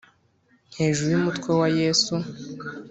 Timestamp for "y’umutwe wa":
1.11-1.67